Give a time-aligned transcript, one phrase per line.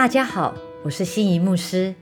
[0.00, 1.94] 大家好，我是心仪牧师。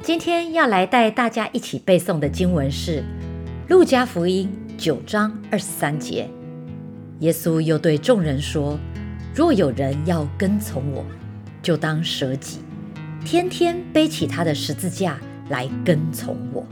[0.00, 3.00] 今天要来带大家一起背诵的经文是
[3.68, 4.48] 《路加福音》
[4.80, 6.30] 九章二十三节。
[7.18, 8.78] 耶稣又对众人说
[9.34, 11.04] ：“若有人要跟从我，
[11.60, 12.60] 就当舍己，
[13.24, 15.18] 天天背起他的十字架
[15.48, 16.64] 来跟从我。”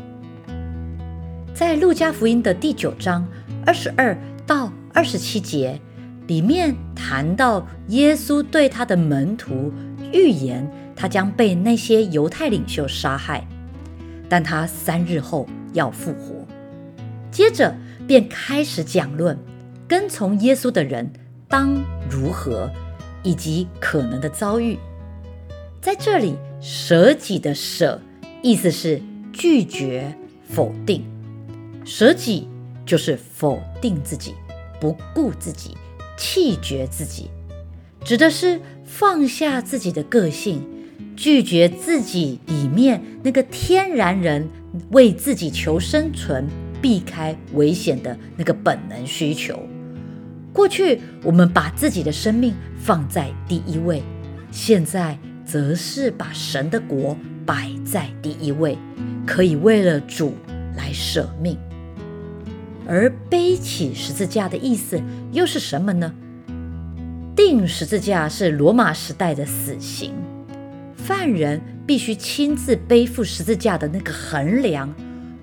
[1.53, 3.27] 在《路加福音》的第九章
[3.67, 4.17] 二十二
[4.47, 5.81] 到二十七节
[6.29, 9.73] 里面谈到耶稣对他的门徒。
[10.13, 13.47] 预言他将被那些犹太领袖杀害，
[14.29, 16.47] 但他三日后要复活。
[17.31, 17.75] 接着
[18.07, 19.39] 便开始讲论
[19.87, 21.11] 跟从耶稣的人
[21.49, 21.75] 当
[22.11, 22.71] 如何，
[23.23, 24.79] 以及可能的遭遇。
[25.81, 28.01] 在这里，舍己的舍
[28.43, 29.01] 意思是
[29.33, 30.15] 拒绝、
[30.49, 31.05] 否定。
[31.85, 32.47] 舍己
[32.85, 34.35] 就是否定自己，
[34.81, 35.77] 不顾自己，
[36.17, 37.31] 弃绝自己。
[38.05, 40.67] 指的是放下自己的个性，
[41.17, 44.49] 拒绝自己里面那个天然人
[44.91, 46.47] 为自己求生存、
[46.81, 49.59] 避开危险的那个本能需求。
[50.53, 54.03] 过去我们把自己的生命放在第一位，
[54.51, 58.77] 现在则是把神的国摆在第一位，
[59.27, 60.35] 可以为了主
[60.77, 61.57] 来舍命。
[62.89, 66.13] 而背起十字架的意思又是什么呢？
[67.43, 70.13] 钉十字架是罗马时代的死刑，
[70.95, 74.95] 犯人必须亲自背负十字架的那个横梁，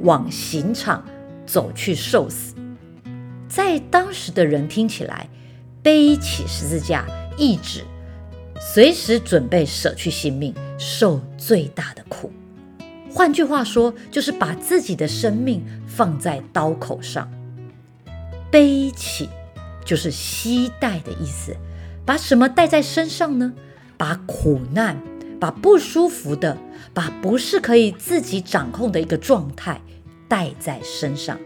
[0.02, 1.04] 往刑场
[1.48, 2.54] 走去受死。
[3.50, 5.28] 在当时的人听起来，
[5.82, 7.04] 背起十字架
[7.36, 7.82] 意指
[8.62, 12.32] 随时准备舍去性命，受最大的苦。
[13.12, 17.28] 换句话说，就是把自己的生命放在刀口上。
[18.52, 19.28] 背起
[19.84, 21.58] 就是携带的意思。
[22.08, 23.54] 把什么带在身上呢？
[23.98, 24.98] 把苦难、
[25.42, 26.58] 把不舒服的、
[26.94, 29.82] 把不是可以自己掌控的一个状态
[30.26, 31.38] 带在身上。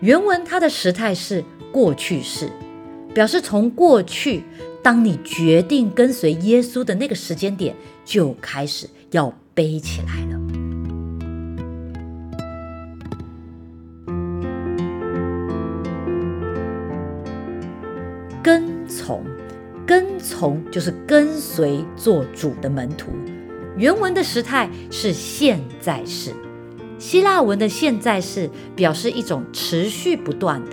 [0.00, 2.50] 原文它的时态是过去式，
[3.14, 4.42] 表示从过去，
[4.82, 10.40] 当你决定跟随耶稣的那个时间点，就开始要背起来了。
[18.42, 19.35] 跟从。
[19.86, 23.12] 跟从就是跟随做主的门徒。
[23.76, 26.32] 原文的时态是现在式，
[26.98, 30.72] 希腊文的现在式表示一种持续不断的、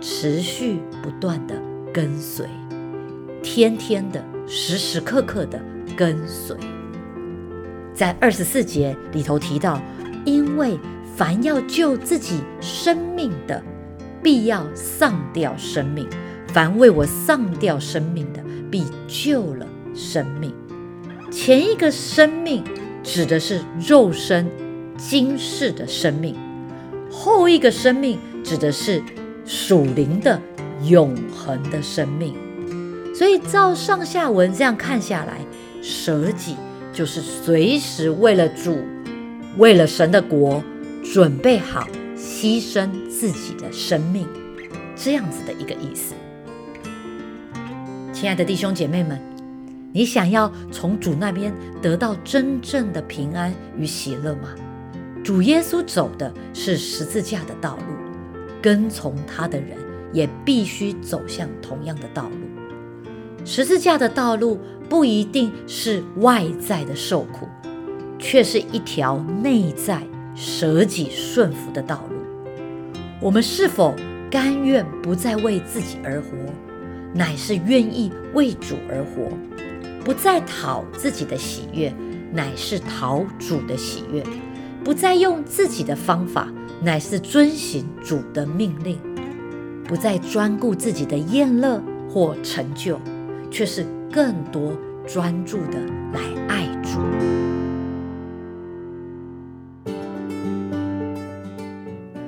[0.00, 1.54] 持续不断的
[1.92, 2.46] 跟随，
[3.42, 5.60] 天天的、时时刻刻的
[5.96, 6.56] 跟随。
[7.94, 9.80] 在二十四节里头提到，
[10.26, 10.78] 因为
[11.16, 13.62] 凡要救自己生命的，
[14.22, 16.06] 必要丧掉生命。
[16.56, 20.50] 凡为我丧掉生命的，必救了生命。
[21.30, 22.64] 前一个生命
[23.02, 24.50] 指的是肉身、
[24.96, 26.34] 今世的生命；
[27.12, 29.02] 后一个生命指的是
[29.44, 30.40] 属灵的、
[30.84, 32.34] 永恒的生命。
[33.14, 35.44] 所以，照上下文这样看下来，
[35.82, 36.56] 舍己
[36.90, 38.78] 就是随时为了主、
[39.58, 40.64] 为了神的国，
[41.04, 41.86] 准备好
[42.16, 44.26] 牺牲自己的生命，
[44.96, 46.14] 这样子的一个意思。
[48.16, 49.20] 亲爱的弟兄姐妹们，
[49.92, 54.54] 你想要从主那边得到真正的平安与喜乐吗？
[55.22, 57.94] 主耶稣走的是十字架的道路，
[58.62, 59.76] 跟从他的人
[60.14, 63.44] 也必须走向同样的道路。
[63.44, 67.46] 十字架的道路不一定是外在的受苦，
[68.18, 70.02] 却是一条内在
[70.34, 72.16] 舍己顺服的道路。
[73.20, 73.94] 我们是否
[74.30, 76.30] 甘愿不再为自己而活？
[77.16, 79.30] 乃是愿意为主而活，
[80.04, 81.90] 不再讨自己的喜悦，
[82.30, 84.22] 乃是讨主的喜悦；
[84.84, 88.96] 不再用自己的方法，乃是遵行主的命令；
[89.88, 93.00] 不再专顾自己的宴乐或成就，
[93.50, 94.76] 却是更多
[95.06, 95.80] 专注的
[96.12, 97.00] 来爱主。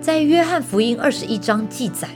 [0.00, 2.08] 在约翰福音二十一章记载。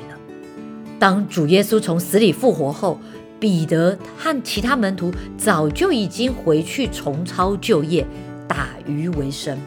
[1.02, 3.00] 当主耶稣从死里复活后，
[3.40, 8.06] 彼得和其他门徒早就已经回去重操旧业，
[8.46, 9.58] 打鱼为生。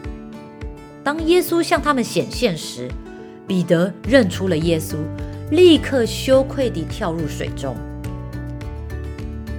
[1.04, 2.88] 当耶稣向他们显现时，
[3.46, 4.96] 彼得认出了耶稣，
[5.50, 7.76] 立刻羞愧地跳入水中。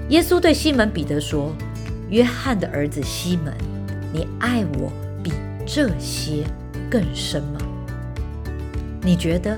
[0.09, 1.53] 耶稣对西门彼得说
[2.09, 3.53] ：“约翰的儿子西门，
[4.11, 4.91] 你爱我
[5.21, 5.31] 比
[5.63, 6.43] 这些
[6.89, 7.59] 更深吗？
[9.03, 9.55] 你觉得？”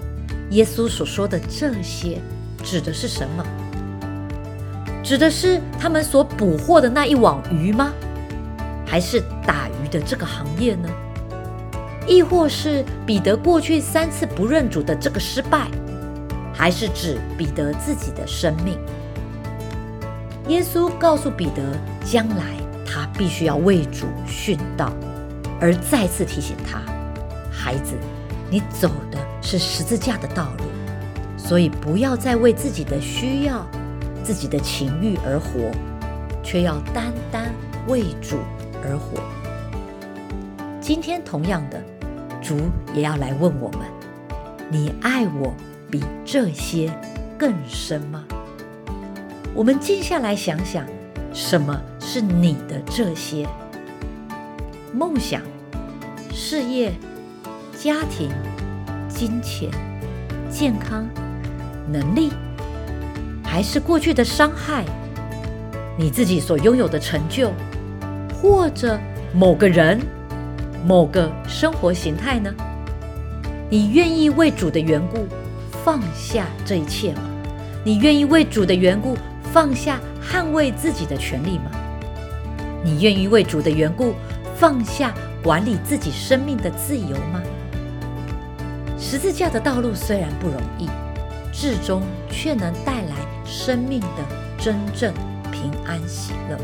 [0.52, 2.20] 耶稣所说的这些
[2.64, 3.46] 指的是什么？
[5.04, 7.92] 指的是他们所捕获的那一网鱼吗？
[8.86, 10.90] 还是打鱼的这个行业呢？
[12.08, 15.68] 亦或是彼得过去三次不认主的这个失败，
[16.54, 18.78] 还是指彼得自己的生命？
[20.48, 21.62] 耶稣告诉彼得，
[22.04, 22.44] 将来
[22.84, 24.92] 他必须要为主殉道，
[25.62, 26.82] 而再次提醒他：
[27.52, 27.94] 孩子，
[28.50, 29.20] 你走的
[29.50, 30.66] 是十字架的道路，
[31.36, 33.66] 所以不要再为自己的需要、
[34.24, 35.72] 自己的情欲而活，
[36.44, 37.52] 却要单单
[37.88, 38.38] 为主
[38.84, 39.20] 而活。
[40.80, 41.84] 今天同样的。
[42.42, 42.58] 主
[42.94, 43.82] 也要来问我们：
[44.70, 45.54] 你爱我
[45.92, 46.90] 比这些
[47.38, 48.24] 更深吗？
[49.54, 50.86] 我们静下来想想，
[51.34, 53.48] 什么是你的这些？
[54.94, 55.42] 梦想、
[56.32, 56.94] 事业、
[57.78, 58.30] 家庭、
[59.20, 59.70] 金钱、
[60.50, 61.06] 健康、
[61.92, 62.32] 能力，
[63.44, 64.86] 还是过去的伤害？
[65.98, 67.52] 你自己所拥有的成就，
[68.34, 68.98] 或者
[69.34, 70.00] 某个人？
[70.88, 72.50] 某个生活形态呢？
[73.70, 75.28] 你愿意为主的缘故
[75.84, 77.24] 放下这一切吗？
[77.84, 79.18] 你愿意为主的缘故
[79.52, 81.72] 放下捍卫自己的权利吗？
[82.86, 84.14] 你愿意为主的缘故
[84.56, 85.14] 放下
[85.44, 87.42] 管理自己生命的自由吗？
[89.00, 90.88] 十字架的道路虽然不容易，
[91.52, 93.16] 至终却能带来
[93.46, 94.08] 生命的
[94.58, 95.14] 真正
[95.52, 96.58] 平安喜乐。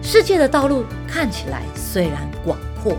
[0.00, 2.58] 世界的道路看起来虽然广。
[2.82, 2.96] 阔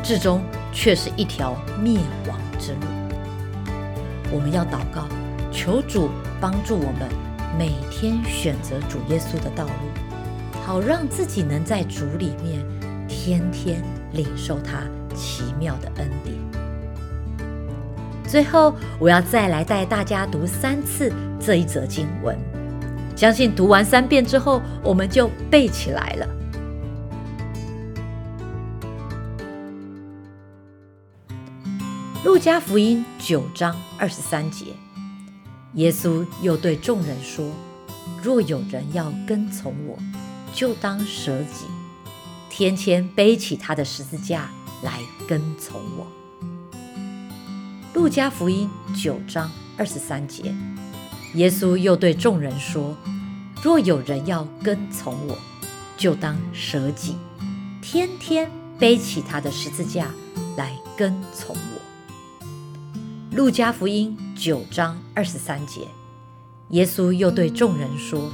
[0.00, 0.40] 至终
[0.72, 1.98] 却是一条灭
[2.28, 2.86] 亡之路。
[4.30, 5.08] 我们要祷告，
[5.50, 6.08] 求主
[6.40, 7.08] 帮助我们
[7.58, 12.64] 每天选择主耶稣的道路，好让自己能在主里面
[13.08, 13.82] 天天
[14.12, 14.84] 领受他
[15.16, 16.41] 奇妙的恩典。
[18.32, 22.34] 最后，我要再来带大家读三次这一则经文，
[23.14, 26.26] 相信读完三遍之后，我们就背起来了。
[32.24, 34.68] 路加福音九章二十三节，
[35.74, 37.44] 耶稣又对众人说
[38.24, 39.98] ：“若有人要跟从我，
[40.54, 41.66] 就当舍己，
[42.48, 44.48] 天天背起他的十字架
[44.82, 46.06] 来跟从我。”
[47.94, 50.54] 路加福音九章二十三节，
[51.34, 52.96] 耶稣又对众人说
[53.62, 55.36] ：“若有人要跟从我，
[55.98, 57.16] 就当舍己，
[57.82, 60.08] 天天背起他的十字架
[60.56, 62.46] 来跟从我。”
[63.36, 65.86] 路加福音九章二十三节，
[66.70, 68.30] 耶稣又对众人说：“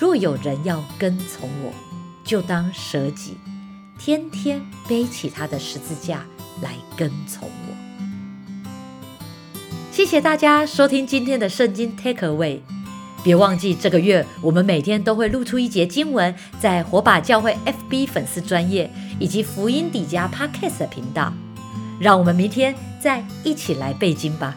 [0.00, 1.72] 若有人要跟从我，
[2.24, 3.36] 就当舍己，
[4.00, 6.24] 天天背起他的十字架
[6.60, 7.76] 来跟从我。”
[9.90, 12.60] 谢谢大家收听今天的圣经 Take Away。
[13.24, 21.32] 别忘记这个月我们每天都会录出一节经文，在火把教会 FB 粉丝专业以及福音底加 Podcast 频道。
[22.00, 24.56] 让我们明天再一起来背经吧。